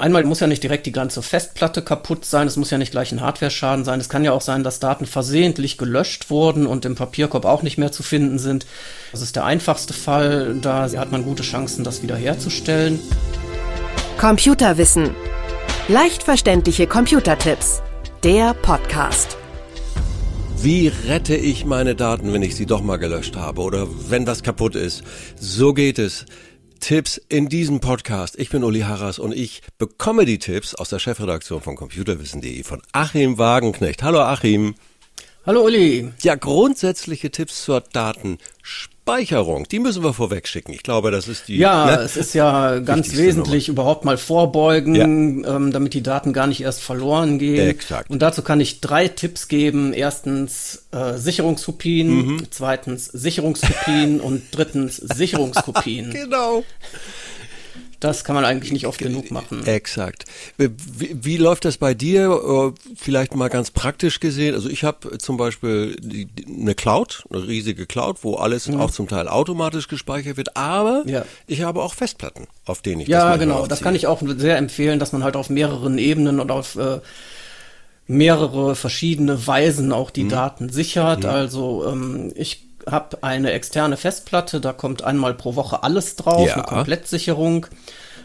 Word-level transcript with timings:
einmal 0.00 0.24
muss 0.24 0.40
ja 0.40 0.46
nicht 0.46 0.62
direkt 0.62 0.86
die 0.86 0.92
ganze 0.92 1.22
Festplatte 1.22 1.82
kaputt 1.82 2.24
sein, 2.24 2.46
es 2.46 2.56
muss 2.56 2.70
ja 2.70 2.78
nicht 2.78 2.90
gleich 2.90 3.12
ein 3.12 3.20
Hardware-Schaden 3.20 3.84
sein. 3.84 4.00
Es 4.00 4.08
kann 4.08 4.24
ja 4.24 4.32
auch 4.32 4.40
sein, 4.40 4.64
dass 4.64 4.80
Daten 4.80 5.06
versehentlich 5.06 5.78
gelöscht 5.78 6.30
wurden 6.30 6.66
und 6.66 6.84
im 6.84 6.94
Papierkorb 6.94 7.44
auch 7.44 7.62
nicht 7.62 7.78
mehr 7.78 7.92
zu 7.92 8.02
finden 8.02 8.38
sind. 8.38 8.66
Das 9.12 9.22
ist 9.22 9.36
der 9.36 9.44
einfachste 9.44 9.94
Fall, 9.94 10.56
da 10.60 10.90
hat 10.90 11.12
man 11.12 11.24
gute 11.24 11.42
Chancen, 11.42 11.84
das 11.84 12.02
wiederherzustellen. 12.02 12.98
Computerwissen. 14.18 15.14
Leicht 15.88 16.22
verständliche 16.22 16.86
Computertipps. 16.86 17.82
Der 18.22 18.54
Podcast. 18.54 19.36
Wie 20.62 20.88
rette 20.88 21.34
ich 21.34 21.64
meine 21.64 21.94
Daten, 21.94 22.34
wenn 22.34 22.42
ich 22.42 22.54
sie 22.54 22.66
doch 22.66 22.82
mal 22.82 22.98
gelöscht 22.98 23.34
habe 23.34 23.62
oder 23.62 23.88
wenn 24.10 24.26
was 24.26 24.42
kaputt 24.42 24.74
ist? 24.76 25.02
So 25.40 25.72
geht 25.72 25.98
es. 25.98 26.26
Tipps 26.80 27.20
in 27.28 27.48
diesem 27.48 27.80
Podcast. 27.80 28.38
Ich 28.38 28.50
bin 28.50 28.64
Uli 28.64 28.80
Harras 28.80 29.18
und 29.18 29.32
ich 29.32 29.62
bekomme 29.78 30.24
die 30.24 30.38
Tipps 30.38 30.74
aus 30.74 30.88
der 30.88 30.98
Chefredaktion 30.98 31.60
von 31.60 31.76
computerwissen.de 31.76 32.62
von 32.64 32.82
Achim 32.92 33.38
Wagenknecht. 33.38 34.02
Hallo 34.02 34.20
Achim. 34.20 34.74
Hallo 35.50 35.64
Uli. 35.64 36.08
Ja, 36.22 36.36
grundsätzliche 36.36 37.32
Tipps 37.32 37.64
zur 37.64 37.80
Datenspeicherung, 37.80 39.66
die 39.66 39.80
müssen 39.80 40.04
wir 40.04 40.12
vorweg 40.12 40.46
schicken. 40.46 40.72
Ich 40.72 40.84
glaube, 40.84 41.10
das 41.10 41.26
ist 41.26 41.48
die. 41.48 41.56
Ja, 41.56 41.86
ne? 41.86 42.02
es 42.02 42.16
ist 42.16 42.34
ja 42.34 42.78
ganz 42.78 43.16
wesentlich 43.16 43.66
Nummer. 43.66 43.80
überhaupt 43.80 44.04
mal 44.04 44.16
vorbeugen, 44.16 44.94
ja. 44.94 45.56
ähm, 45.56 45.72
damit 45.72 45.94
die 45.94 46.04
Daten 46.04 46.32
gar 46.32 46.46
nicht 46.46 46.60
erst 46.60 46.84
verloren 46.84 47.40
gehen. 47.40 47.68
Exakt. 47.68 48.10
Und 48.10 48.22
dazu 48.22 48.42
kann 48.42 48.60
ich 48.60 48.80
drei 48.80 49.08
Tipps 49.08 49.48
geben. 49.48 49.92
Erstens 49.92 50.86
äh, 50.92 51.18
Sicherungskopien, 51.18 52.26
mhm. 52.26 52.42
zweitens 52.50 53.06
Sicherungskopien 53.06 54.20
und 54.20 54.42
drittens 54.52 54.96
Sicherungskopien. 54.98 56.12
genau. 56.12 56.62
Das 58.00 58.24
kann 58.24 58.34
man 58.34 58.46
eigentlich 58.46 58.72
nicht 58.72 58.86
oft 58.86 58.98
genug 58.98 59.30
machen. 59.30 59.66
Exakt. 59.66 60.24
Wie, 60.56 60.70
wie 61.12 61.36
läuft 61.36 61.66
das 61.66 61.76
bei 61.76 61.92
dir? 61.92 62.72
Äh, 62.74 62.94
vielleicht 62.96 63.36
mal 63.36 63.48
ganz 63.48 63.70
praktisch 63.70 64.20
gesehen. 64.20 64.54
Also 64.54 64.70
ich 64.70 64.84
habe 64.84 65.18
zum 65.18 65.36
Beispiel 65.36 65.96
eine 66.48 66.74
Cloud, 66.74 67.24
eine 67.30 67.46
riesige 67.46 67.84
Cloud, 67.84 68.18
wo 68.22 68.36
alles 68.36 68.68
mhm. 68.68 68.80
auch 68.80 68.90
zum 68.90 69.06
Teil 69.06 69.28
automatisch 69.28 69.86
gespeichert 69.86 70.38
wird. 70.38 70.56
Aber 70.56 71.04
ja. 71.06 71.24
ich 71.46 71.62
habe 71.62 71.82
auch 71.82 71.92
Festplatten, 71.92 72.46
auf 72.64 72.80
denen 72.80 73.02
ich 73.02 73.08
ja, 73.08 73.20
das 73.20 73.28
Ja, 73.32 73.36
genau. 73.36 73.66
Das 73.66 73.82
kann 73.82 73.94
ich 73.94 74.06
auch 74.06 74.22
sehr 74.38 74.56
empfehlen, 74.56 74.98
dass 74.98 75.12
man 75.12 75.22
halt 75.22 75.36
auf 75.36 75.50
mehreren 75.50 75.98
Ebenen 75.98 76.40
und 76.40 76.50
auf 76.50 76.76
äh, 76.76 77.00
mehrere 78.06 78.74
verschiedene 78.76 79.46
Weisen 79.46 79.92
auch 79.92 80.10
die 80.10 80.24
mhm. 80.24 80.30
Daten 80.30 80.68
sichert. 80.70 81.24
Mhm. 81.24 81.28
Also 81.28 81.86
ähm, 81.86 82.32
ich 82.34 82.69
habe 82.88 83.22
eine 83.22 83.52
externe 83.52 83.96
Festplatte, 83.96 84.60
da 84.60 84.72
kommt 84.72 85.02
einmal 85.02 85.34
pro 85.34 85.56
Woche 85.56 85.82
alles 85.82 86.16
drauf, 86.16 86.46
ja. 86.46 86.54
eine 86.54 86.62
Komplettsicherung. 86.62 87.66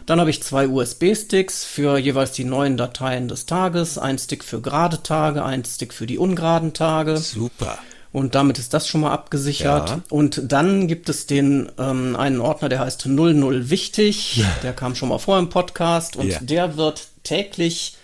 Dann 0.06 0.20
habe 0.20 0.30
ich 0.30 0.42
zwei 0.42 0.68
USB-Sticks 0.68 1.64
für 1.64 1.98
jeweils 1.98 2.32
die 2.32 2.44
neuen 2.44 2.76
Dateien 2.76 3.26
des 3.26 3.46
Tages, 3.46 3.98
ein 3.98 4.18
Stick 4.18 4.44
für 4.44 4.60
gerade 4.60 5.02
Tage, 5.02 5.44
ein 5.44 5.64
Stick 5.64 5.92
für 5.92 6.06
die 6.06 6.18
ungeraden 6.18 6.72
Tage. 6.72 7.16
Super. 7.16 7.78
Und 8.12 8.34
damit 8.34 8.58
ist 8.58 8.72
das 8.72 8.88
schon 8.88 9.02
mal 9.02 9.12
abgesichert. 9.12 9.90
Ja. 9.90 10.00
Und 10.08 10.40
dann 10.44 10.86
gibt 10.88 11.08
es 11.08 11.26
den 11.26 11.70
ähm, 11.78 12.16
einen 12.16 12.40
Ordner, 12.40 12.68
der 12.68 12.78
heißt 12.78 13.06
00 13.06 13.68
wichtig. 13.68 14.36
Ja. 14.36 14.46
Der 14.62 14.72
kam 14.72 14.94
schon 14.94 15.10
mal 15.10 15.18
vor 15.18 15.38
im 15.38 15.50
Podcast 15.50 16.16
und 16.16 16.28
ja. 16.28 16.38
der 16.40 16.76
wird 16.76 17.08
täglich 17.24 17.96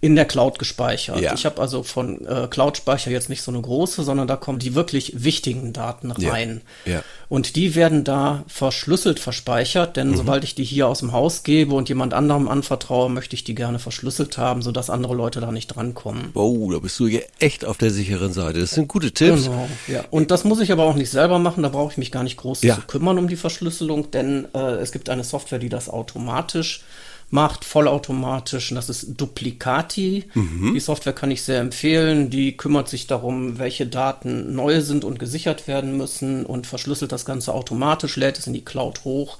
in 0.00 0.14
der 0.14 0.26
Cloud 0.26 0.60
gespeichert. 0.60 1.20
Ja. 1.20 1.34
Ich 1.34 1.44
habe 1.44 1.60
also 1.60 1.82
von 1.82 2.24
äh, 2.24 2.46
Cloud-Speicher 2.48 3.10
jetzt 3.10 3.28
nicht 3.28 3.42
so 3.42 3.50
eine 3.50 3.60
große, 3.60 4.04
sondern 4.04 4.28
da 4.28 4.36
kommen 4.36 4.60
die 4.60 4.76
wirklich 4.76 5.24
wichtigen 5.24 5.72
Daten 5.72 6.12
rein. 6.12 6.60
Ja. 6.84 6.92
Ja. 6.92 7.02
Und 7.28 7.56
die 7.56 7.74
werden 7.74 8.04
da 8.04 8.44
verschlüsselt 8.46 9.18
verspeichert, 9.18 9.96
denn 9.96 10.10
mhm. 10.10 10.16
sobald 10.16 10.44
ich 10.44 10.54
die 10.54 10.62
hier 10.62 10.86
aus 10.86 11.00
dem 11.00 11.10
Haus 11.12 11.42
gebe 11.42 11.74
und 11.74 11.88
jemand 11.88 12.14
anderem 12.14 12.46
anvertraue, 12.48 13.10
möchte 13.10 13.34
ich 13.34 13.42
die 13.42 13.56
gerne 13.56 13.80
verschlüsselt 13.80 14.38
haben, 14.38 14.62
sodass 14.62 14.88
andere 14.88 15.16
Leute 15.16 15.40
da 15.40 15.50
nicht 15.50 15.66
drankommen. 15.66 16.30
Oh, 16.34 16.70
da 16.70 16.78
bist 16.78 16.98
du 17.00 17.08
ja 17.08 17.20
echt 17.40 17.64
auf 17.64 17.76
der 17.76 17.90
sicheren 17.90 18.32
Seite. 18.32 18.60
Das 18.60 18.70
sind 18.70 18.86
gute 18.86 19.10
Tipps. 19.10 19.44
Genau, 19.44 19.68
ja. 19.88 20.04
Und 20.10 20.30
das 20.30 20.44
muss 20.44 20.60
ich 20.60 20.70
aber 20.70 20.84
auch 20.84 20.94
nicht 20.94 21.10
selber 21.10 21.40
machen, 21.40 21.64
da 21.64 21.70
brauche 21.70 21.90
ich 21.90 21.98
mich 21.98 22.12
gar 22.12 22.22
nicht 22.22 22.36
groß 22.36 22.60
zu 22.60 22.82
kümmern 22.86 23.18
um 23.18 23.26
die 23.26 23.36
Verschlüsselung, 23.36 24.12
denn 24.12 24.46
äh, 24.54 24.76
es 24.76 24.92
gibt 24.92 25.10
eine 25.10 25.24
Software, 25.24 25.58
die 25.58 25.68
das 25.68 25.88
automatisch 25.88 26.84
macht, 27.30 27.64
vollautomatisch. 27.64 28.70
Und 28.70 28.76
das 28.76 28.88
ist 28.88 29.20
Duplicati. 29.20 30.24
Mhm. 30.34 30.74
Die 30.74 30.80
Software 30.80 31.12
kann 31.12 31.30
ich 31.30 31.42
sehr 31.42 31.60
empfehlen. 31.60 32.30
Die 32.30 32.56
kümmert 32.56 32.88
sich 32.88 33.06
darum, 33.06 33.58
welche 33.58 33.86
Daten 33.86 34.54
neu 34.54 34.80
sind 34.80 35.04
und 35.04 35.18
gesichert 35.18 35.68
werden 35.68 35.96
müssen 35.96 36.46
und 36.46 36.66
verschlüsselt 36.66 37.12
das 37.12 37.24
Ganze 37.24 37.54
automatisch, 37.54 38.16
lädt 38.16 38.38
es 38.38 38.46
in 38.46 38.54
die 38.54 38.64
Cloud 38.64 39.04
hoch 39.04 39.38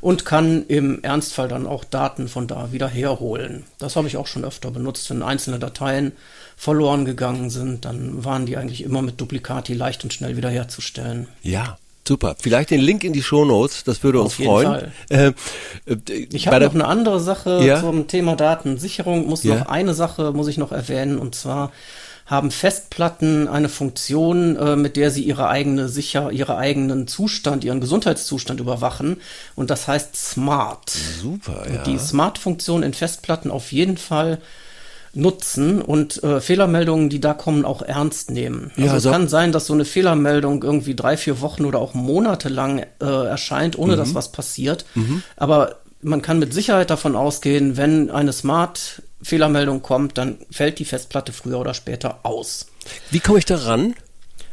und 0.00 0.24
kann 0.24 0.64
im 0.66 1.02
Ernstfall 1.02 1.48
dann 1.48 1.66
auch 1.66 1.84
Daten 1.84 2.28
von 2.28 2.46
da 2.46 2.72
wieder 2.72 2.88
herholen. 2.88 3.64
Das 3.78 3.96
habe 3.96 4.08
ich 4.08 4.16
auch 4.16 4.26
schon 4.26 4.44
öfter 4.44 4.70
benutzt, 4.70 5.10
wenn 5.10 5.22
einzelne 5.22 5.58
Dateien 5.58 6.12
verloren 6.56 7.04
gegangen 7.04 7.50
sind, 7.50 7.84
dann 7.84 8.24
waren 8.24 8.46
die 8.46 8.56
eigentlich 8.56 8.82
immer 8.82 9.02
mit 9.02 9.20
Duplicati 9.20 9.74
leicht 9.74 10.04
und 10.04 10.12
schnell 10.12 10.36
wiederherzustellen. 10.36 11.28
Ja, 11.42 11.78
Super. 12.08 12.36
Vielleicht 12.40 12.70
den 12.70 12.80
Link 12.80 13.04
in 13.04 13.12
die 13.12 13.22
Shownotes, 13.22 13.84
das 13.84 14.02
würde 14.02 14.22
uns 14.22 14.32
Auf 14.32 14.38
jeden 14.38 14.50
freuen. 14.50 14.66
Fall. 14.66 14.92
Äh, 15.10 15.26
äh, 15.86 16.26
ich 16.32 16.48
habe 16.48 16.64
noch 16.64 16.74
eine 16.74 16.86
andere 16.86 17.20
Sache 17.20 17.62
ja? 17.62 17.80
zum 17.80 18.06
Thema 18.08 18.34
Datensicherung. 18.34 19.26
Muss 19.28 19.44
ja? 19.44 19.56
noch 19.56 19.66
eine 19.66 19.92
Sache 19.92 20.32
muss 20.32 20.48
ich 20.48 20.56
noch 20.56 20.72
erwähnen 20.72 21.18
und 21.18 21.34
zwar 21.34 21.70
haben 22.24 22.50
Festplatten 22.50 23.46
eine 23.46 23.68
Funktion, 23.68 24.56
äh, 24.56 24.76
mit 24.76 24.96
der 24.96 25.10
sie 25.10 25.22
ihre 25.22 25.48
eigene 25.48 25.90
sicher, 25.90 26.30
ihre 26.30 26.56
eigenen 26.56 27.08
Zustand, 27.08 27.62
ihren 27.62 27.80
Gesundheitszustand 27.80 28.58
überwachen. 28.58 29.20
Und 29.54 29.68
das 29.68 29.86
heißt 29.86 30.16
Smart. 30.16 30.90
Super, 30.90 31.66
ja. 31.70 31.78
Und 31.78 31.86
die 31.86 31.98
Smart-Funktion 31.98 32.82
in 32.82 32.94
Festplatten 32.94 33.50
auf 33.50 33.70
jeden 33.70 33.98
Fall 33.98 34.38
nutzen 35.14 35.80
und 35.82 36.22
äh, 36.22 36.40
Fehlermeldungen, 36.40 37.08
die 37.08 37.20
da 37.20 37.34
kommen, 37.34 37.64
auch 37.64 37.82
ernst 37.82 38.30
nehmen. 38.30 38.70
Also 38.76 38.86
ja, 38.86 38.96
es 38.96 39.04
kann 39.04 39.28
sein, 39.28 39.52
dass 39.52 39.66
so 39.66 39.74
eine 39.74 39.84
Fehlermeldung 39.84 40.62
irgendwie 40.62 40.94
drei, 40.94 41.16
vier 41.16 41.40
Wochen 41.40 41.64
oder 41.64 41.78
auch 41.78 41.94
Monate 41.94 42.48
lang 42.48 42.84
äh, 43.00 43.04
erscheint, 43.04 43.78
ohne 43.78 43.94
mhm. 43.94 43.96
dass 43.98 44.14
was 44.14 44.32
passiert. 44.32 44.84
Mhm. 44.94 45.22
Aber 45.36 45.76
man 46.02 46.22
kann 46.22 46.38
mit 46.38 46.54
Sicherheit 46.54 46.90
davon 46.90 47.16
ausgehen, 47.16 47.76
wenn 47.76 48.10
eine 48.10 48.32
Smart-Fehlermeldung 48.32 49.82
kommt, 49.82 50.18
dann 50.18 50.38
fällt 50.50 50.78
die 50.78 50.84
Festplatte 50.84 51.32
früher 51.32 51.58
oder 51.58 51.74
später 51.74 52.20
aus. 52.22 52.66
Wie 53.10 53.20
komme 53.20 53.38
ich 53.38 53.44
da 53.44 53.56
ran? 53.56 53.94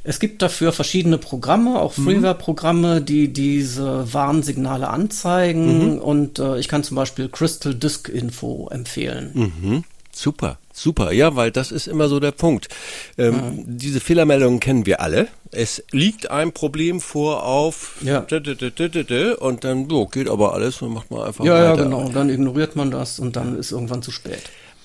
Es 0.07 0.19
gibt 0.19 0.43
dafür 0.43 0.71
verschiedene 0.71 1.17
Programme, 1.17 1.79
auch 1.79 1.97
mhm. 1.97 2.03
Freeware-Programme, 2.03 3.01
die 3.01 3.33
diese 3.33 4.13
Warnsignale 4.13 4.87
anzeigen. 4.87 5.95
Mhm. 5.95 5.97
Und 5.99 6.39
äh, 6.39 6.59
ich 6.59 6.67
kann 6.67 6.83
zum 6.83 6.95
Beispiel 6.95 7.27
Crystal 7.27 7.73
Disk 7.73 8.07
Info 8.09 8.69
empfehlen. 8.71 9.31
Mhm. 9.33 9.83
Super, 10.17 10.59
super, 10.73 11.11
ja, 11.11 11.35
weil 11.35 11.51
das 11.51 11.73
ist 11.73 11.87
immer 11.87 12.07
so 12.07 12.21
der 12.21 12.31
Punkt. 12.31 12.69
Ähm, 13.17 13.33
mhm. 13.33 13.63
Diese 13.77 13.99
Fehlermeldungen 13.99 14.61
kennen 14.61 14.85
wir 14.85 15.01
alle. 15.01 15.27
Es 15.51 15.83
liegt 15.91 16.31
ein 16.31 16.53
Problem 16.53 17.01
vor 17.01 17.43
auf 17.43 17.97
ja. 18.01 18.19
und 18.19 19.63
dann 19.65 19.89
so, 19.89 20.05
geht 20.05 20.29
aber 20.29 20.53
alles 20.53 20.81
und 20.81 20.93
macht 20.93 21.11
man 21.11 21.23
einfach 21.23 21.43
ja, 21.43 21.53
weiter. 21.53 21.65
Ja, 21.65 21.83
genau, 21.83 22.07
dann 22.07 22.29
ignoriert 22.29 22.77
man 22.77 22.91
das 22.91 23.19
und 23.19 23.35
dann 23.35 23.59
ist 23.59 23.73
irgendwann 23.73 24.01
zu 24.01 24.11
spät. 24.11 24.43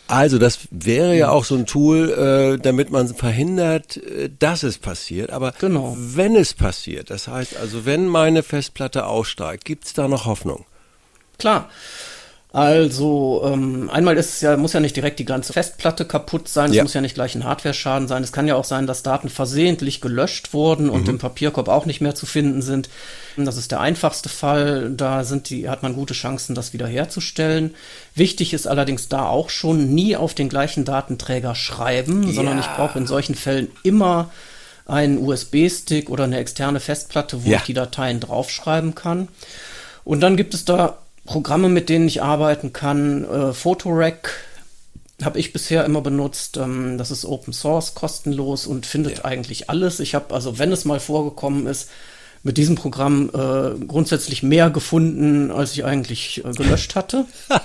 Also 0.09 0.39
das 0.39 0.59
wäre 0.73 1.17
ja 1.17 1.31
auch 1.31 1.45
so 1.45 1.55
ein 1.55 1.67
Tool, 1.67 2.11
äh, 2.11 2.59
damit 2.61 2.91
man 2.91 3.07
verhindert, 3.15 3.99
äh, 3.99 4.31
dass 4.37 4.65
es 4.65 4.79
passiert. 4.79 5.31
Aber 5.31 5.55
genau. 5.61 5.97
wenn 5.97 6.35
es 6.35 6.55
passiert, 6.55 7.11
das 7.11 7.29
heißt 7.29 7.57
also, 7.57 7.87
wenn 7.87 8.09
meine 8.09 8.43
Festplatte 8.43 9.07
aussteigt, 9.07 9.65
gibt 9.65 9.85
es 9.85 9.93
da 9.93 10.09
noch 10.09 10.27
Hoffnung? 10.27 10.65
Klar. 11.39 11.71
Also 12.53 13.43
ähm, 13.45 13.89
einmal 13.91 14.17
ist 14.17 14.35
es 14.35 14.41
ja, 14.41 14.57
muss 14.57 14.73
ja 14.73 14.81
nicht 14.81 14.97
direkt 14.97 15.21
die 15.21 15.25
ganze 15.25 15.53
Festplatte 15.53 16.05
kaputt 16.05 16.49
sein, 16.49 16.71
es 16.71 16.77
ja. 16.77 16.83
muss 16.83 16.95
ja 16.95 17.01
nicht 17.01 17.15
gleich 17.15 17.37
ein 17.37 17.45
Hardware-Schaden 17.45 18.09
sein. 18.09 18.25
Es 18.25 18.33
kann 18.33 18.49
ja 18.49 18.57
auch 18.57 18.65
sein, 18.65 18.89
dass 18.89 19.05
Daten 19.05 19.29
versehentlich 19.29 20.01
gelöscht 20.01 20.53
wurden 20.53 20.91
und 20.91 21.05
mhm. 21.05 21.11
im 21.11 21.19
Papierkorb 21.19 21.69
auch 21.69 21.87
nicht 21.87 22.01
mehr 22.01 22.17
zu 22.17 22.27
finden 22.27 22.61
sind. 22.61 22.89
Das 23.37 23.57
ist 23.57 23.71
der 23.71 23.81
einfachste 23.81 24.29
Fall. 24.29 24.91
Da 24.91 25.23
sind 25.23 25.49
die, 25.49 25.69
hat 25.69 25.85
man 25.85 25.95
gute 25.95 26.13
Chancen, 26.13 26.57
das 26.57 26.73
wiederherzustellen. 26.73 27.75
Wichtig 28.17 28.53
ist 28.53 28.67
allerdings 28.67 29.09
da 29.09 29.27
auch 29.27 29.49
schon 29.49 29.95
nie 29.95 30.17
auf 30.17 30.35
den 30.35 30.49
gleichen 30.49 30.85
Datenträger 30.85 31.55
schreiben, 31.55 32.27
ja. 32.27 32.33
sondern 32.33 32.59
ich 32.59 32.67
brauche 32.67 32.99
in 32.99 33.07
solchen 33.07 33.37
Fällen 33.37 33.69
immer 33.85 34.31
einen 34.87 35.19
USB-Stick 35.19 36.11
oder 36.11 36.25
eine 36.25 36.39
externe 36.39 36.81
Festplatte, 36.81 37.45
wo 37.45 37.49
ja. 37.49 37.59
ich 37.59 37.65
die 37.65 37.75
Dateien 37.75 38.19
draufschreiben 38.19 38.97
kann. 38.97 39.29
Und 40.03 40.21
dann 40.21 40.37
gibt 40.37 40.55
es 40.55 40.65
da 40.65 40.99
Programme, 41.25 41.69
mit 41.69 41.89
denen 41.89 42.09
ich 42.09 42.23
arbeiten 42.23 42.73
kann. 42.73 43.25
Äh, 43.25 43.53
Photorack 43.53 44.31
habe 45.23 45.39
ich 45.39 45.53
bisher 45.53 45.85
immer 45.85 46.01
benutzt. 46.01 46.57
Ähm, 46.57 46.99
das 46.99 47.11
ist 47.11 47.25
Open 47.25 47.53
Source, 47.53 47.95
kostenlos 47.95 48.67
und 48.67 48.87
findet 48.87 49.19
ja. 49.19 49.25
eigentlich 49.25 49.71
alles. 49.71 50.01
Ich 50.01 50.15
habe 50.15 50.35
also, 50.35 50.59
wenn 50.59 50.73
es 50.73 50.85
mal 50.85 51.01
vorgekommen 51.01 51.67
ist, 51.67 51.89
mit 52.43 52.57
diesem 52.57 52.75
Programm 52.75 53.31
äh, 53.35 53.85
grundsätzlich 53.85 54.43
mehr 54.43 54.71
gefunden, 54.71 55.51
als 55.51 55.73
ich 55.73 55.85
eigentlich 55.85 56.43
äh, 56.43 56.53
gelöscht 56.53 56.95
hatte. 56.95 57.27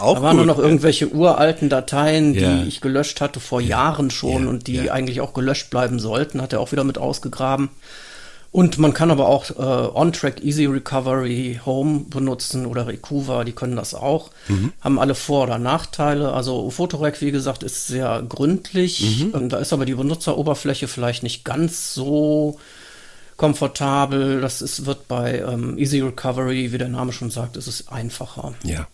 Auch 0.00 0.14
da 0.14 0.22
waren 0.22 0.38
gut. 0.38 0.46
nur 0.46 0.54
noch 0.54 0.62
irgendwelche 0.62 1.08
uralten 1.08 1.68
Dateien, 1.68 2.32
die 2.32 2.40
ja. 2.40 2.62
ich 2.62 2.80
gelöscht 2.80 3.20
hatte 3.20 3.38
vor 3.40 3.60
Jahren 3.60 4.10
schon 4.10 4.44
ja. 4.44 4.48
und 4.48 4.66
die 4.66 4.90
eigentlich 4.90 5.20
auch 5.20 5.32
gelöscht 5.32 5.70
bleiben 5.70 5.98
sollten. 5.98 6.40
Hat 6.42 6.52
er 6.52 6.60
auch 6.60 6.72
wieder 6.72 6.84
mit 6.84 6.98
ausgegraben. 6.98 7.70
Und 8.54 8.78
man 8.78 8.94
kann 8.94 9.10
aber 9.10 9.26
auch 9.26 9.50
äh, 9.50 9.98
On-Track 9.98 10.44
Easy 10.44 10.66
Recovery 10.66 11.58
Home 11.66 12.04
benutzen 12.08 12.66
oder 12.66 12.86
Recuva, 12.86 13.42
die 13.42 13.50
können 13.50 13.74
das 13.74 13.94
auch. 13.94 14.30
Mhm. 14.46 14.72
Haben 14.80 15.00
alle 15.00 15.16
Vor- 15.16 15.42
oder 15.42 15.58
Nachteile. 15.58 16.32
Also 16.32 16.70
Photorec, 16.70 17.20
wie 17.20 17.32
gesagt, 17.32 17.64
ist 17.64 17.88
sehr 17.88 18.24
gründlich. 18.28 19.32
Mhm. 19.34 19.48
Da 19.48 19.58
ist 19.58 19.72
aber 19.72 19.86
die 19.86 19.96
Benutzeroberfläche 19.96 20.86
vielleicht 20.86 21.24
nicht 21.24 21.44
ganz 21.44 21.94
so 21.94 22.60
komfortabel. 23.36 24.40
Das 24.40 24.62
ist, 24.62 24.86
wird 24.86 25.08
bei 25.08 25.40
ähm, 25.40 25.76
Easy 25.76 25.98
Recovery, 25.98 26.70
wie 26.70 26.78
der 26.78 26.86
Name 26.86 27.12
schon 27.12 27.32
sagt, 27.32 27.56
ist 27.56 27.66
es 27.66 27.88
einfacher. 27.88 28.54
Ja. 28.62 28.86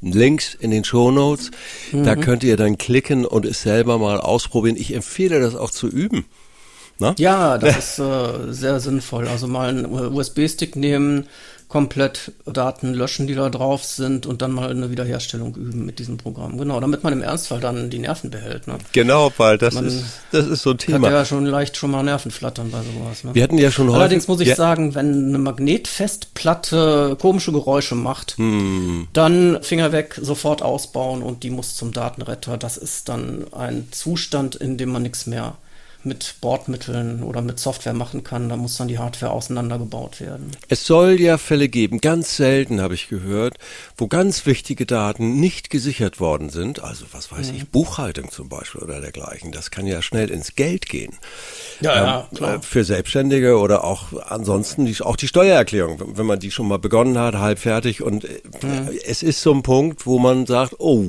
Links 0.00 0.54
in 0.54 0.70
den 0.70 0.84
Show 0.84 1.10
Notes, 1.10 1.50
mhm. 1.90 2.04
da 2.04 2.14
könnt 2.14 2.44
ihr 2.44 2.56
dann 2.56 2.78
klicken 2.78 3.24
und 3.26 3.46
es 3.46 3.62
selber 3.62 3.98
mal 3.98 4.20
ausprobieren. 4.20 4.76
Ich 4.76 4.94
empfehle 4.94 5.40
das 5.40 5.56
auch 5.56 5.72
zu 5.72 5.88
üben. 5.88 6.24
Na? 6.98 7.14
Ja, 7.18 7.58
das 7.58 7.78
ist 7.78 7.98
äh, 7.98 8.52
sehr 8.52 8.80
sinnvoll. 8.80 9.28
Also 9.28 9.46
mal 9.46 9.68
einen 9.68 9.86
USB-Stick 9.86 10.74
nehmen, 10.76 11.26
komplett 11.68 12.32
Daten 12.46 12.94
löschen, 12.94 13.26
die 13.26 13.34
da 13.34 13.50
drauf 13.50 13.84
sind 13.84 14.24
und 14.24 14.40
dann 14.40 14.52
mal 14.52 14.70
eine 14.70 14.90
Wiederherstellung 14.90 15.54
üben 15.54 15.84
mit 15.84 15.98
diesem 15.98 16.16
Programm. 16.16 16.56
Genau, 16.56 16.80
damit 16.80 17.04
man 17.04 17.12
im 17.12 17.22
Ernstfall 17.22 17.60
dann 17.60 17.90
die 17.90 17.98
Nerven 17.98 18.30
behält. 18.30 18.66
Ne? 18.66 18.78
Genau, 18.92 19.30
weil 19.36 19.58
das 19.58 19.74
ist 19.74 20.04
das 20.32 20.46
ist 20.46 20.62
so 20.62 20.70
ein 20.70 20.78
Thema. 20.78 21.08
Hat 21.08 21.14
ja 21.14 21.24
schon 21.26 21.44
leicht 21.44 21.76
schon 21.76 21.90
mal 21.90 22.02
Nervenflattern 22.02 22.70
bei 22.70 22.78
sowas. 22.78 23.22
Ne? 23.22 23.34
Wir 23.34 23.42
hatten 23.42 23.58
ja 23.58 23.70
schon 23.70 23.90
Allerdings 23.90 24.28
muss 24.28 24.40
ich 24.40 24.48
ja. 24.48 24.56
sagen, 24.56 24.94
wenn 24.94 25.28
eine 25.28 25.38
Magnetfestplatte 25.38 27.16
komische 27.20 27.52
Geräusche 27.52 27.94
macht, 27.94 28.38
hm. 28.38 29.08
dann 29.12 29.58
Finger 29.62 29.92
weg, 29.92 30.18
sofort 30.20 30.62
ausbauen 30.62 31.22
und 31.22 31.42
die 31.42 31.50
muss 31.50 31.74
zum 31.74 31.92
Datenretter. 31.92 32.56
Das 32.56 32.78
ist 32.78 33.10
dann 33.10 33.46
ein 33.52 33.88
Zustand, 33.90 34.56
in 34.56 34.78
dem 34.78 34.88
man 34.88 35.02
nichts 35.02 35.26
mehr 35.26 35.56
mit 36.08 36.36
Bordmitteln 36.40 37.22
oder 37.22 37.42
mit 37.42 37.60
Software 37.60 37.92
machen 37.92 38.24
kann. 38.24 38.48
Da 38.48 38.56
muss 38.56 38.76
dann 38.76 38.88
die 38.88 38.98
Hardware 38.98 39.32
auseinandergebaut 39.32 40.20
werden. 40.20 40.50
Es 40.68 40.86
soll 40.86 41.20
ja 41.20 41.38
Fälle 41.38 41.68
geben, 41.68 42.00
ganz 42.00 42.36
selten 42.36 42.80
habe 42.80 42.94
ich 42.94 43.08
gehört, 43.08 43.54
wo 43.96 44.08
ganz 44.08 44.46
wichtige 44.46 44.86
Daten 44.86 45.38
nicht 45.38 45.70
gesichert 45.70 46.18
worden 46.18 46.50
sind. 46.50 46.82
Also 46.82 47.04
was 47.12 47.30
weiß 47.30 47.52
mhm. 47.52 47.58
ich, 47.58 47.68
Buchhaltung 47.68 48.30
zum 48.30 48.48
Beispiel 48.48 48.80
oder 48.80 49.00
dergleichen. 49.00 49.52
Das 49.52 49.70
kann 49.70 49.86
ja 49.86 50.02
schnell 50.02 50.30
ins 50.30 50.56
Geld 50.56 50.88
gehen. 50.88 51.14
Ja, 51.80 51.92
ähm, 51.92 52.04
ja 52.04 52.28
klar. 52.34 52.62
Für 52.62 52.84
Selbstständige 52.84 53.58
oder 53.58 53.84
auch 53.84 54.12
ansonsten 54.26 54.86
die, 54.86 55.00
auch 55.02 55.16
die 55.16 55.28
Steuererklärung, 55.28 56.16
wenn 56.16 56.26
man 56.26 56.40
die 56.40 56.50
schon 56.50 56.66
mal 56.66 56.78
begonnen 56.78 57.18
hat, 57.18 57.34
halb 57.34 57.58
fertig 57.58 58.02
und 58.02 58.24
äh, 58.24 58.40
mhm. 58.62 58.88
es 59.06 59.22
ist 59.22 59.42
so 59.42 59.52
ein 59.52 59.62
Punkt, 59.62 60.06
wo 60.06 60.18
man 60.18 60.46
sagt, 60.46 60.76
oh, 60.78 61.08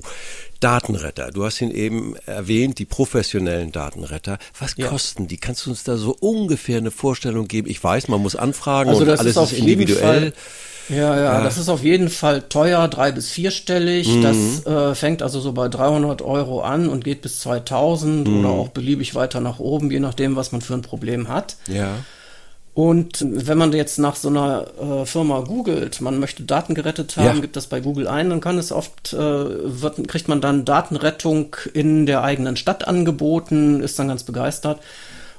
Datenretter. 0.59 1.31
Du 1.31 1.45
hast 1.45 1.61
ihn 1.61 1.71
eben 1.71 2.15
erwähnt, 2.25 2.79
die 2.79 2.85
professionellen 2.85 3.71
Datenretter. 3.71 4.37
Was 4.59 4.75
ja. 4.77 4.87
kosten 4.87 5.27
die? 5.27 5.37
Kannst 5.37 5.65
du 5.65 5.69
uns 5.69 5.83
da 5.83 5.97
so 5.97 6.15
ungefähr 6.19 6.77
eine 6.77 6.91
Vorstellung 6.91 7.47
geben? 7.47 7.69
Ich 7.69 7.83
weiß, 7.83 8.07
man 8.07 8.21
muss 8.21 8.35
anfragen 8.35 8.89
also 8.89 9.03
und 9.03 9.09
alles 9.09 9.35
ist, 9.35 9.51
ist 9.51 9.53
individuell. 9.53 10.33
Ja, 10.89 11.15
ja, 11.15 11.15
ja, 11.17 11.43
das 11.43 11.57
ist 11.57 11.69
auf 11.69 11.83
jeden 11.83 12.09
Fall 12.09 12.41
teuer, 12.41 12.87
drei 12.87 13.11
bis 13.11 13.29
vierstellig. 13.29 14.07
Mhm. 14.07 14.23
Das 14.23 14.65
äh, 14.65 14.95
fängt 14.95 15.21
also 15.21 15.39
so 15.39 15.53
bei 15.53 15.67
300 15.69 16.23
Euro 16.23 16.61
an 16.61 16.89
und 16.89 17.03
geht 17.03 17.21
bis 17.21 17.39
2000 17.41 18.27
mhm. 18.27 18.39
oder 18.39 18.49
auch 18.49 18.69
beliebig 18.69 19.13
weiter 19.13 19.39
nach 19.39 19.59
oben, 19.59 19.91
je 19.91 19.99
nachdem, 19.99 20.35
was 20.35 20.51
man 20.51 20.61
für 20.61 20.73
ein 20.73 20.81
Problem 20.81 21.27
hat. 21.27 21.57
Ja. 21.67 21.97
Und 22.79 23.25
wenn 23.27 23.57
man 23.57 23.73
jetzt 23.73 23.99
nach 23.99 24.15
so 24.15 24.29
einer 24.29 24.67
äh, 24.81 25.05
Firma 25.05 25.41
googelt, 25.41 25.99
man 25.99 26.17
möchte 26.17 26.43
Daten 26.43 26.75
gerettet 26.75 27.17
haben, 27.17 27.25
ja. 27.35 27.41
gibt 27.41 27.57
das 27.57 27.67
bei 27.67 27.81
Google 27.81 28.07
ein, 28.07 28.29
dann 28.29 28.39
kann 28.39 28.57
es 28.57 28.71
oft, 28.71 29.11
äh, 29.11 29.17
wird, 29.17 30.07
kriegt 30.07 30.29
man 30.29 30.39
dann 30.39 30.63
Datenrettung 30.63 31.57
in 31.73 32.05
der 32.05 32.23
eigenen 32.23 32.55
Stadt 32.55 32.87
angeboten, 32.87 33.81
ist 33.81 33.99
dann 33.99 34.07
ganz 34.07 34.23
begeistert. 34.23 34.79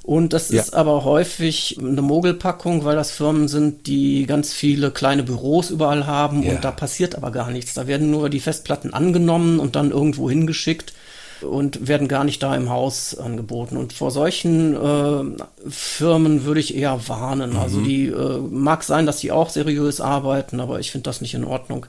Und 0.02 0.34
das 0.34 0.50
ja. 0.50 0.60
ist 0.60 0.75
aber 0.75 1.04
häufig 1.04 1.78
eine 1.81 2.02
Mogelpackung, 2.02 2.84
weil 2.84 2.96
das 2.96 3.10
Firmen 3.10 3.48
sind, 3.48 3.87
die 3.87 4.26
ganz 4.26 4.52
viele 4.52 4.90
kleine 4.90 5.22
Büros 5.22 5.70
überall 5.70 6.06
haben 6.06 6.42
ja. 6.42 6.52
und 6.52 6.62
da 6.62 6.70
passiert 6.70 7.16
aber 7.16 7.31
gar 7.31 7.50
nichts. 7.50 7.72
Da 7.72 7.87
werden 7.87 8.10
nur 8.10 8.28
die 8.28 8.40
Festplatten 8.40 8.92
angenommen 8.92 9.60
und 9.60 9.76
dann 9.76 9.92
irgendwo 9.92 10.28
hingeschickt 10.28 10.92
und 11.42 11.88
werden 11.88 12.08
gar 12.08 12.25
nicht 12.25 12.42
da 12.42 12.54
im 12.54 12.70
Haus 12.70 13.19
angeboten. 13.19 13.76
Und 13.76 13.92
vor 13.92 14.10
solchen 14.10 14.75
äh, 14.75 15.70
Firmen 15.70 16.44
würde 16.44 16.60
ich 16.60 16.76
eher 16.76 17.08
warnen. 17.08 17.56
Also 17.56 17.78
mhm. 17.78 17.81
Also 17.81 17.81
die 17.82 18.06
äh, 18.08 18.38
mag 18.50 18.82
sein, 18.82 19.06
dass 19.06 19.19
die 19.19 19.31
auch 19.31 19.48
seriös 19.48 20.00
arbeiten, 20.00 20.60
aber 20.60 20.81
ich 20.81 20.90
finde 20.90 21.04
das 21.04 21.20
nicht 21.20 21.34
in 21.34 21.44
Ordnung 21.44 21.87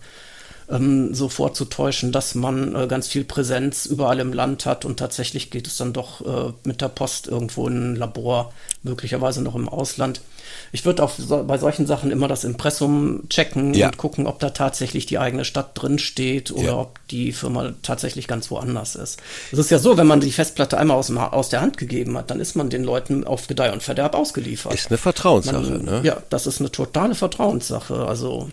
ähm, 0.71 1.13
so 1.13 1.29
vorzutäuschen, 1.29 2.11
dass 2.11 2.35
man 2.35 2.75
äh, 2.75 2.87
ganz 2.87 3.07
viel 3.07 3.23
Präsenz 3.23 3.85
überall 3.85 4.19
im 4.19 4.33
Land 4.33 4.65
hat 4.65 4.85
und 4.85 4.97
tatsächlich 4.97 5.51
geht 5.51 5.67
es 5.67 5.77
dann 5.77 5.93
doch 5.93 6.21
äh, 6.21 6.53
mit 6.63 6.81
der 6.81 6.89
Post 6.89 7.27
irgendwo 7.27 7.67
in 7.67 7.93
ein 7.93 7.95
Labor, 7.95 8.53
möglicherweise 8.83 9.41
noch 9.41 9.55
im 9.55 9.69
Ausland. 9.69 10.21
Ich 10.71 10.85
würde 10.85 11.03
auch 11.03 11.11
so, 11.17 11.43
bei 11.43 11.57
solchen 11.57 11.85
Sachen 11.85 12.11
immer 12.11 12.27
das 12.27 12.43
Impressum 12.43 13.23
checken 13.29 13.73
ja. 13.73 13.87
und 13.87 13.97
gucken, 13.97 14.27
ob 14.27 14.39
da 14.39 14.49
tatsächlich 14.49 15.05
die 15.05 15.19
eigene 15.19 15.45
Stadt 15.45 15.71
drin 15.73 15.99
steht 15.99 16.51
oder 16.51 16.63
ja. 16.63 16.77
ob 16.77 16.99
die 17.09 17.31
Firma 17.31 17.73
tatsächlich 17.83 18.27
ganz 18.27 18.51
woanders 18.51 18.95
ist. 18.95 19.19
Es 19.51 19.59
ist 19.59 19.71
ja 19.71 19.79
so, 19.79 19.97
wenn 19.97 20.07
man 20.07 20.19
die 20.19 20.31
Festplatte 20.31 20.77
einmal 20.77 20.97
aus, 20.97 21.11
aus, 21.11 21.49
der 21.49 21.61
Hand 21.61 21.77
gegeben 21.77 22.17
hat, 22.17 22.31
dann 22.31 22.39
ist 22.39 22.55
man 22.55 22.69
den 22.69 22.83
Leuten 22.83 23.23
auf 23.23 23.47
Gedeih 23.47 23.71
und 23.73 23.83
Verderb 23.83 24.15
ausgeliefert. 24.15 24.73
Ist 24.73 24.89
eine 24.89 24.97
Vertrauenssache, 24.97 25.61
man, 25.61 25.85
ne? 25.85 26.01
Ja, 26.03 26.21
das 26.29 26.47
ist 26.47 26.59
eine 26.59 26.71
totale 26.71 27.15
Vertrauenssache. 27.15 28.05
Also 28.05 28.49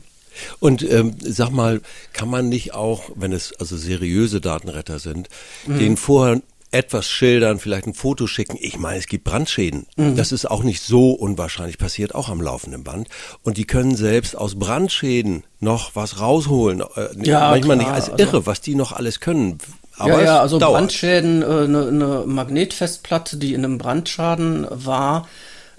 und 0.61 0.83
ähm, 0.89 1.15
sag 1.21 1.51
mal, 1.51 1.81
kann 2.13 2.29
man 2.31 2.49
nicht 2.49 2.75
auch, 2.75 3.11
wenn 3.15 3.33
es 3.33 3.53
also 3.59 3.77
seriöse 3.77 4.41
Datenretter 4.41 4.99
sind, 4.99 5.29
mhm. 5.67 5.79
den 5.79 5.97
vorher 5.97 6.43
etwas 6.71 7.07
schildern, 7.07 7.59
vielleicht 7.59 7.87
ein 7.87 7.95
Foto 7.95 8.27
schicken. 8.27 8.59
Ich 8.61 8.79
meine, 8.79 8.99
es 8.99 9.07
gibt 9.07 9.25
Brandschäden. 9.25 9.87
Mhm. 9.97 10.17
Das 10.17 10.33
ist 10.33 10.51
auch 10.51 10.63
nicht 10.63 10.83
so 10.83 11.13
unwahrscheinlich, 11.13 11.79
passiert 11.79 12.15
auch 12.15 12.29
am 12.29 12.43
laufenden 12.43 12.85
Band. 12.85 13.09
Und 13.43 13.57
die 13.57 13.65
können 13.65 13.97
selbst 13.97 14.37
aus 14.37 14.59
Brandschäden 14.59 15.45
noch 15.61 15.97
was 15.97 16.21
rausholen. 16.21 16.83
Äh, 16.95 17.27
ja, 17.27 17.51
manchmal 17.51 17.79
klar. 17.79 17.89
nicht 17.89 17.95
als 17.95 18.11
also 18.11 18.23
irre, 18.23 18.47
was 18.47 18.61
die 18.61 18.75
noch 18.75 18.93
alles 18.93 19.21
können. 19.21 19.59
Aber 19.97 20.19
ja, 20.19 20.25
ja, 20.25 20.41
also 20.41 20.59
dauert. 20.59 20.75
Brandschäden, 20.75 21.43
eine 21.43 21.65
äh, 21.65 21.69
ne, 21.69 21.93
ne 21.93 22.25
Magnetfestplatte, 22.27 23.39
die 23.39 23.55
in 23.55 23.65
einem 23.65 23.79
Brandschaden 23.79 24.67
war, 24.71 25.27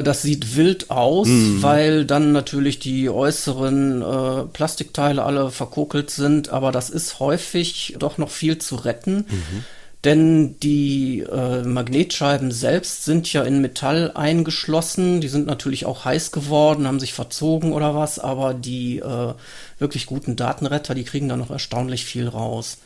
das 0.03 0.21
sieht 0.21 0.55
wild 0.55 0.89
aus, 0.89 1.27
mhm. 1.27 1.61
weil 1.61 2.05
dann 2.05 2.31
natürlich 2.31 2.79
die 2.79 3.09
äußeren 3.09 4.01
äh, 4.01 4.45
Plastikteile 4.45 5.23
alle 5.23 5.51
verkokelt 5.51 6.09
sind, 6.09 6.49
aber 6.49 6.71
das 6.71 6.89
ist 6.89 7.19
häufig 7.19 7.95
doch 7.99 8.17
noch 8.17 8.29
viel 8.29 8.57
zu 8.57 8.75
retten. 8.75 9.25
Mhm. 9.29 9.65
Denn 10.05 10.57
die 10.61 11.25
äh, 11.29 11.63
Magnetscheiben 11.63 12.51
selbst 12.51 13.03
sind 13.03 13.31
ja 13.33 13.43
in 13.43 13.59
Metall 13.59 14.11
eingeschlossen. 14.15 15.19
Die 15.19 15.27
sind 15.27 15.45
natürlich 15.45 15.85
auch 15.85 16.05
heiß 16.05 16.31
geworden, 16.31 16.87
haben 16.87 17.01
sich 17.01 17.11
verzogen 17.11 17.73
oder 17.73 17.95
was, 17.95 18.17
aber 18.17 18.53
die 18.53 18.99
äh, 18.99 19.33
wirklich 19.77 20.05
guten 20.05 20.37
Datenretter, 20.37 20.95
die 20.95 21.03
kriegen 21.03 21.27
da 21.27 21.35
noch 21.35 21.49
erstaunlich 21.49 22.05
viel 22.05 22.29
raus. 22.29 22.77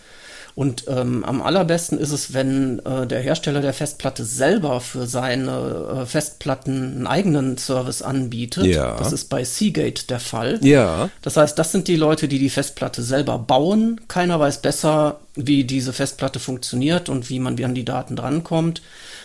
Und 0.55 0.85
ähm, 0.87 1.23
am 1.23 1.41
allerbesten 1.41 1.97
ist 1.97 2.11
es, 2.11 2.33
wenn 2.33 2.79
äh, 2.85 3.07
der 3.07 3.21
Hersteller 3.21 3.61
der 3.61 3.73
Festplatte 3.73 4.23
selber 4.23 4.81
für 4.81 5.07
seine 5.07 6.01
äh, 6.01 6.05
Festplatten 6.05 6.95
einen 6.95 7.07
eigenen 7.07 7.57
Service 7.57 8.03
anbietet. 8.03 8.65
Ja. 8.65 8.97
Das 8.97 9.11
ist 9.11 9.29
bei 9.29 9.43
Seagate 9.43 10.05
der 10.07 10.19
Fall. 10.19 10.59
Ja. 10.61 11.09
Das 11.23 11.37
heißt, 11.37 11.57
das 11.57 11.71
sind 11.71 11.87
die 11.87 11.95
Leute, 11.95 12.27
die 12.27 12.37
die 12.37 12.51
Festplatte 12.51 13.01
selber 13.01 13.39
bauen. 13.39 14.01
Keiner 14.07 14.39
weiß 14.39 14.61
besser, 14.61 15.19
wie 15.35 15.63
diese 15.63 15.91
Festplatte 15.91 16.39
funktioniert 16.39 17.09
und 17.09 17.29
wie 17.31 17.39
man 17.39 17.57
wie 17.57 17.65
an 17.65 17.73
die 17.73 17.85
Daten 17.85 18.15
drankommt. 18.15 18.83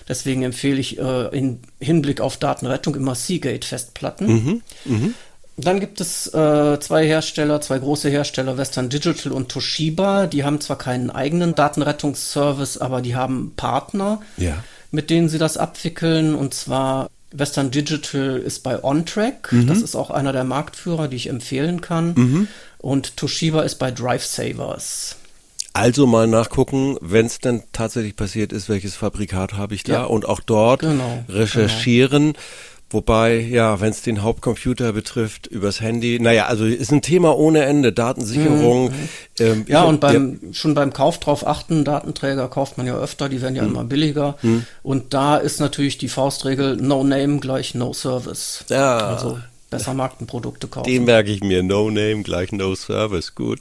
Deswegen 0.09 0.43
empfehle 0.43 0.81
ich 0.81 0.99
äh, 0.99 1.37
in 1.37 1.61
Hinblick 1.81 2.23
auf 2.23 2.39
Datenrettung 2.39 2.95
immer 2.95 3.15
Seagate-Festplatten. 3.15 4.27
Mhm. 4.27 4.63
Mhm. 4.87 5.15
Dann 5.61 5.81
gibt 5.81 6.01
es 6.01 6.33
äh, 6.33 6.79
zwei 6.79 7.05
Hersteller, 7.05 7.61
zwei 7.61 7.81
große 7.81 8.09
Hersteller, 8.09 8.57
Western 8.57 8.89
Digital 8.89 9.33
und 9.33 9.49
Toshiba. 9.49 10.27
Die 10.29 10.45
haben 10.45 10.61
zwar 10.61 10.79
keinen 10.79 11.11
eigenen 11.11 11.57
Datenrettungsservice, 11.57 12.79
aber 12.79 13.03
die 13.03 13.17
haben 13.17 13.55
Partner, 13.57 14.21
ja. 14.37 14.63
mit 14.93 15.11
denen 15.11 15.29
sie 15.29 15.39
das 15.39 15.57
abwickeln. 15.57 16.37
Und 16.37 16.55
zwar 16.55 17.11
Western 17.33 17.73
Digital 17.73 18.39
ist 18.39 18.61
bei 18.61 18.83
OnTrack. 18.83 19.53
Mhm. 19.53 19.67
Das 19.67 19.83
ist 19.83 19.97
auch 19.97 20.11
einer 20.11 20.33
der 20.33 20.45
Marktführer, 20.45 21.09
die 21.09 21.17
ich 21.17 21.29
empfehlen 21.29 21.81
kann. 21.81 22.15
Mhm. 22.15 22.49
Und 22.79 23.17
Toshiba 23.17 23.63
ist 23.63 23.81
bei 23.81 23.91
Drive 23.91 24.25
Savers. 24.25 25.17
Also 25.73 26.07
mal 26.07 26.29
nachgucken, 26.29 26.97
wenn 27.01 27.27
es 27.27 27.41
denn 27.41 27.65
tatsächlich 27.73 28.15
passiert 28.15 28.53
ist, 28.53 28.69
welches 28.69 28.95
Fabrikat 28.95 29.55
habe 29.55 29.75
ich 29.75 29.83
da 29.83 29.93
ja. 29.93 30.05
und 30.05 30.25
auch 30.25 30.41
dort 30.41 30.81
genau, 30.81 31.25
recherchieren. 31.29 32.35
Genau 32.35 32.45
Wobei, 32.91 33.39
ja, 33.39 33.81
wenn 33.83 33.91
es 33.91 34.01
den 34.01 34.23
Hauptcomputer 34.23 34.95
betrifft, 34.95 35.47
übers 35.47 35.83
Handy, 35.83 36.19
naja, 36.21 36.47
also 36.47 36.65
ist 36.65 36.91
ein 36.91 37.03
Thema 37.03 37.37
ohne 37.37 37.65
Ende, 37.65 37.93
Datensicherung. 37.93 38.87
Mhm. 38.87 39.09
Ähm, 39.41 39.65
ja, 39.69 39.85
und 39.85 40.01
beim, 40.01 40.41
ja. 40.41 40.55
schon 40.55 40.73
beim 40.73 40.95
Kauf 40.95 41.19
drauf 41.21 41.47
achten, 41.47 41.85
Datenträger 41.85 42.49
kauft 42.49 42.79
man 42.79 42.87
ja 42.87 42.97
öfter, 42.97 43.29
die 43.29 43.43
werden 43.43 43.57
ja 43.57 43.63
mhm. 43.63 43.71
immer 43.71 43.85
billiger. 43.85 44.39
Mhm. 44.41 44.65
Und 44.83 45.13
da 45.13 45.37
ist 45.37 45.61
natürlich 45.61 45.99
die 45.99 46.09
Faustregel 46.09 46.77
No 46.77 47.05
Name 47.05 47.41
gleich 47.41 47.75
No 47.75 47.93
Service. 47.93 48.65
Ja. 48.71 48.97
Also 48.97 49.39
besser 49.69 49.93
Markenprodukte 49.93 50.67
kaufen. 50.67 50.91
Den 50.91 51.05
merke 51.05 51.31
ich 51.31 51.43
mir, 51.43 51.63
No 51.63 51.91
Name 51.91 52.23
gleich 52.23 52.53
No 52.53 52.75
Service, 52.75 53.35
gut. 53.35 53.61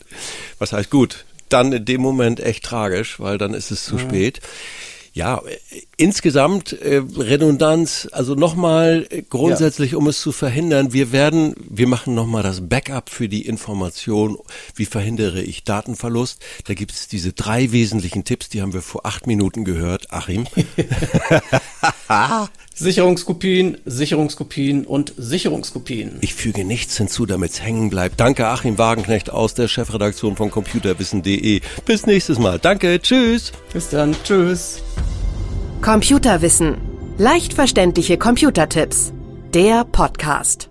Was 0.58 0.72
heißt 0.72 0.90
gut? 0.90 1.26
Dann 1.50 1.74
in 1.74 1.84
dem 1.84 2.00
Moment 2.00 2.40
echt 2.40 2.64
tragisch, 2.64 3.20
weil 3.20 3.38
dann 3.38 3.54
ist 3.54 3.72
es 3.72 3.84
zu 3.84 3.96
mhm. 3.96 4.00
spät. 4.00 4.40
Ja, 5.14 5.42
insgesamt 5.98 6.74
äh, 6.74 7.02
Redundanz, 7.18 8.08
also 8.12 8.36
nochmal 8.36 9.08
äh, 9.10 9.24
grundsätzlich, 9.24 9.92
ja. 9.92 9.98
um 9.98 10.08
es 10.08 10.22
zu 10.22 10.32
verhindern, 10.32 10.94
wir 10.94 11.12
werden, 11.12 11.56
wir 11.70 11.88
machen 11.88 12.16
nochmal 12.16 12.44
das 12.44 12.70
Backup 12.70 13.10
für 13.10 13.28
die 13.28 13.46
Information, 13.46 14.38
wie 14.76 14.86
verhindere 14.86 15.42
ich 15.42 15.64
Datenverlust. 15.64 16.40
Da 16.66 16.76
gibt 16.76 16.92
es 16.92 17.08
diese 17.08 17.34
drei 17.34 17.72
wesentlichen 17.72 18.24
Tipps, 18.24 18.50
die 18.50 18.62
haben 18.62 18.74
wir 18.74 18.84
vor 18.84 19.06
acht 19.06 19.28
Minuten 19.28 19.66
gehört. 19.66 20.12
Achim. 20.12 20.46
Sicherungskopien, 22.76 23.80
Sicherungskopien 23.86 24.86
und 24.86 25.14
Sicherungskopien. 25.18 26.18
Ich 26.22 26.36
füge 26.36 26.64
nichts 26.64 26.98
hinzu, 26.98 27.26
damit 27.26 27.52
es 27.52 27.62
hängen 27.62 27.90
bleibt. 27.90 28.20
Danke 28.20 28.48
Achim 28.48 28.78
Wagenknecht 28.78 29.32
aus 29.32 29.56
der 29.56 29.68
Chefredaktion 29.68 30.36
von 30.36 30.52
computerwissen.de. 30.52 31.62
Bis 31.86 32.06
nächstes 32.06 32.38
Mal. 32.38 32.60
Danke, 32.60 33.02
tschüss. 33.02 33.52
Bis 33.74 33.90
dann, 33.90 34.16
tschüss. 34.24 34.84
Computerwissen. 35.82 36.76
Leicht 37.18 37.54
verständliche 37.54 38.18
Computertipps. 38.18 39.14
Der 39.54 39.86
Podcast. 39.86 40.70